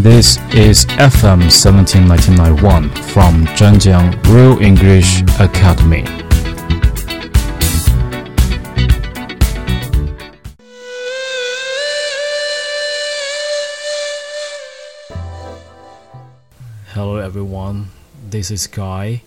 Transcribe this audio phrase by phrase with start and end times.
[0.00, 6.04] This is FM 17991 from Zhanjiang Real English Academy.
[16.94, 17.88] Hello everyone,
[18.30, 19.22] this is Guy.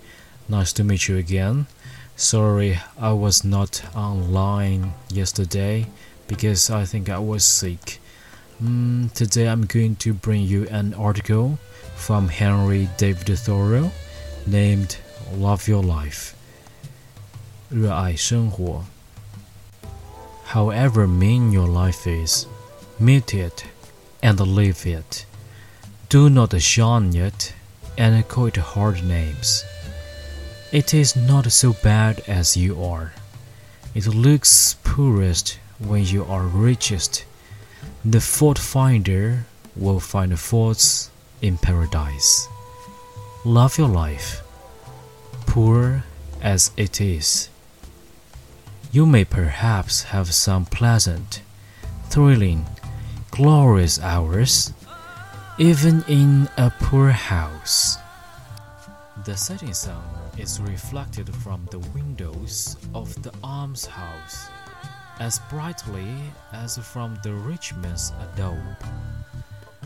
[0.48, 1.68] Nice to meet you again.
[2.16, 5.88] Sorry I was not online yesterday
[6.30, 8.00] because I think I was sick.
[8.63, 11.59] Mm, today I'm going to bring you an article
[11.95, 13.91] from Henry David Thoreau
[14.47, 14.97] named
[15.35, 16.35] Love Your Life.
[17.69, 18.85] 热爱生活.
[20.47, 22.47] However mean your life is,
[22.99, 23.65] meet it
[24.23, 25.27] and live it.
[26.09, 27.53] Do not shun it
[27.99, 29.65] and call it hard names.
[30.73, 33.13] It is not so bad as you are.
[33.95, 37.25] It looks poorest when you are richest.
[38.04, 42.48] The fault finder will find faults in paradise.
[43.46, 44.42] Love your life,
[45.46, 46.04] poor
[46.42, 47.50] as it is.
[48.92, 51.44] You may perhaps have some pleasant,
[52.10, 52.66] thrilling,
[53.30, 54.74] glorious hours,
[55.60, 57.98] even in a poor house.
[59.26, 60.02] The setting sun
[60.40, 64.50] is reflected from the windows of the almshouse
[65.22, 66.16] as brightly
[66.52, 68.58] as from the rich man's adobe.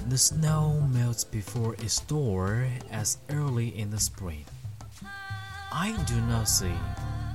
[0.08, 4.46] The snow melts before its door as early in the spring.
[5.74, 6.80] I do not see,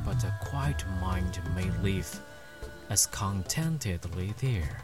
[0.03, 2.09] but a quiet mind may live
[2.89, 4.81] as contentedly there,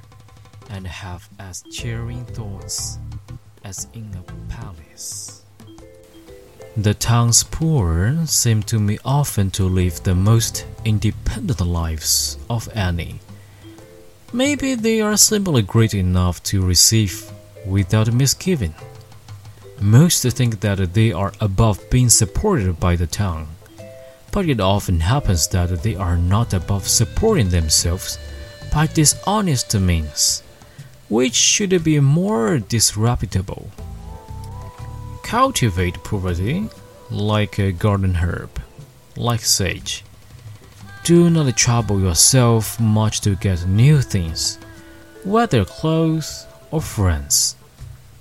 [0.68, 2.98] and have as cheering thoughts
[3.64, 5.45] as in a palace.
[6.78, 13.20] The town's poor seem to me often to live the most independent lives of any.
[14.30, 17.32] Maybe they are simply great enough to receive
[17.64, 18.74] without misgiving.
[19.80, 23.48] Most think that they are above being supported by the town,
[24.30, 28.18] but it often happens that they are not above supporting themselves
[28.70, 30.42] by dishonest means,
[31.08, 33.70] which should be more disreputable
[35.25, 36.69] Cultivate poverty
[37.09, 38.61] like a garden herb,
[39.15, 40.03] like sage.
[41.03, 44.59] Do not trouble yourself much to get new things,
[45.23, 47.55] whether clothes or friends.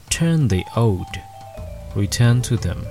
[0.09, 1.07] Turn the old,
[1.95, 2.85] return to them.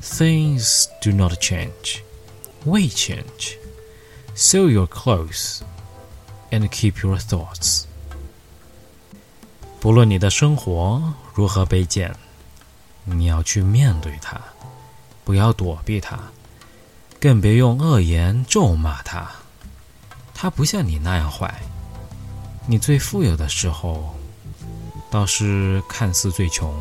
[0.00, 2.04] Things do not change,
[2.64, 3.58] we change.
[4.34, 5.64] Sew your clothes
[6.52, 7.86] and keep your thoughts.
[9.80, 12.16] 不论你的生活如何卑贱。
[13.11, 14.39] 你要去面对它，
[15.23, 16.17] 不要躲避它，
[17.19, 19.29] 更别用恶言咒骂它。
[20.33, 21.61] 它不像你那样坏。
[22.65, 24.15] 你最富有的时候，
[25.09, 26.73] 倒是看似最穷。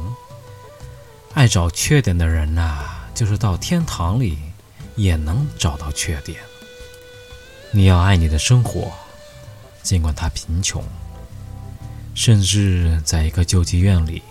[1.34, 2.84] 爱找缺点的人呐，
[3.14, 4.38] 就是到天堂里
[4.96, 6.40] 也能找到缺点。
[7.70, 8.92] 你要爱你的生活，
[9.82, 10.82] 尽管它贫穷，
[12.14, 14.22] 甚至在一个救济院里。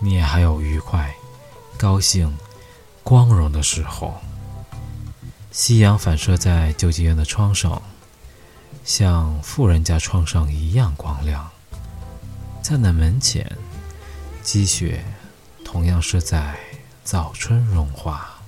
[0.00, 1.14] 你也还有愉快、
[1.76, 2.36] 高兴、
[3.04, 4.14] 光荣的时候。
[5.52, 7.82] 夕阳反射在救济院的窗上，
[8.84, 11.50] 像富人家窗上一样光亮。
[12.62, 13.50] 在那门前，
[14.42, 15.04] 积雪
[15.64, 16.56] 同样是在
[17.04, 18.38] 早春融化。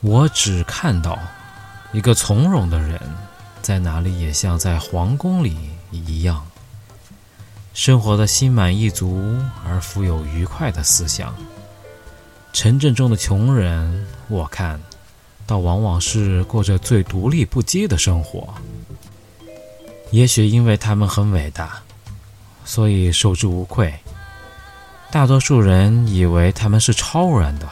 [0.00, 1.18] 我只看到
[1.92, 3.00] 一个从容的人，
[3.62, 6.44] 在哪里也像在皇宫里一样。
[7.74, 9.36] 生活的心满意足
[9.66, 11.34] 而富有愉快的思想。
[12.52, 14.80] 城镇中的穷人，我看，
[15.44, 18.54] 倒往往是过着最独立不羁的生活。
[20.12, 21.82] 也许因为他们很伟大，
[22.64, 23.92] 所以受之无愧。
[25.10, 27.68] 大多数人以为他们是超然的，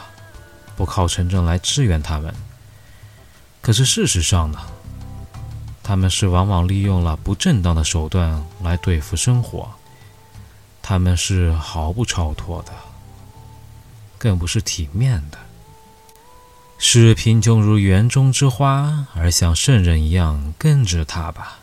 [0.76, 2.34] 不靠城镇来支援他们。
[3.60, 4.58] 可是事实上呢？
[5.84, 9.68] 他们是往往利用了不正当的手段来对付生活。
[10.82, 12.72] 他们是毫不超脱的，
[14.18, 15.38] 更不是体面的。
[16.78, 21.58] 是贫穷如园中之花，而像圣人一样跟着他吧。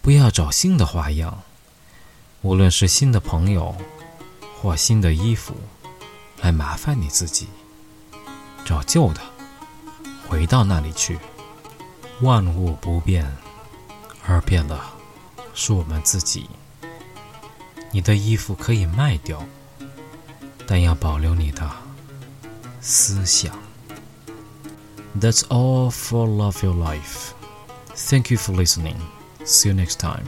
[0.00, 1.42] 不要找新的花样，
[2.40, 3.76] 无论是新的朋友
[4.56, 5.54] 或新的衣服，
[6.40, 7.48] 来麻烦你自己。
[8.64, 9.20] 找旧的，
[10.26, 11.18] 回到那里去。
[12.22, 13.30] 万物不变，
[14.26, 14.80] 而变的
[15.54, 16.48] 是我们自己。
[17.90, 19.44] 你的衣服可以卖掉，
[20.66, 21.68] 但要保留你的
[22.80, 23.56] 思想。
[25.18, 27.32] That's all for Love Your Life.
[27.94, 28.96] Thank you for listening.
[29.44, 30.26] See you next time.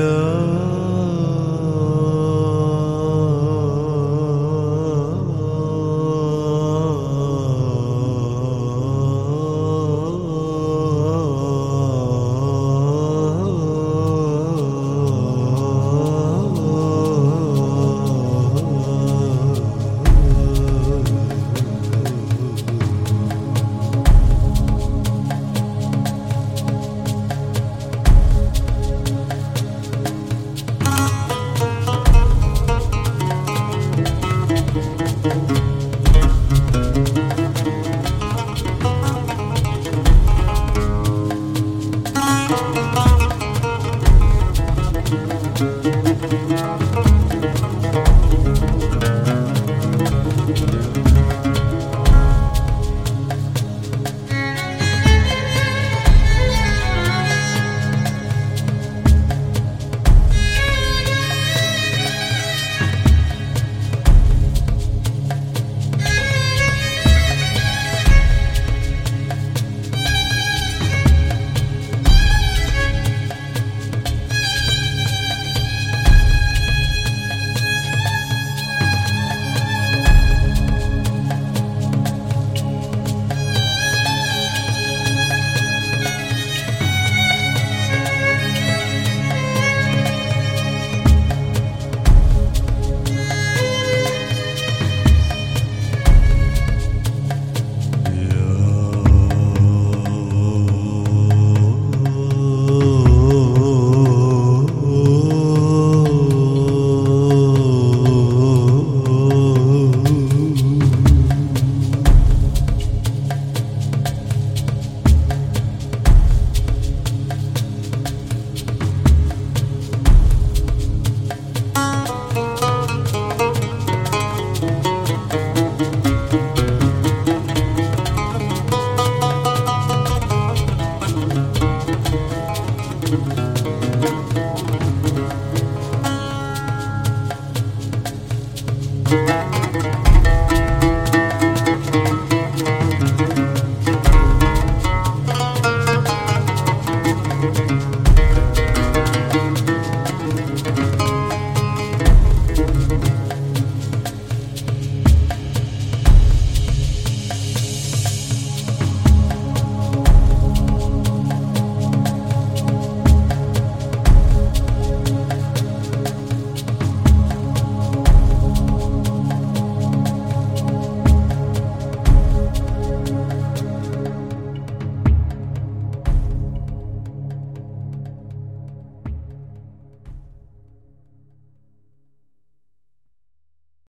[0.00, 1.09] go.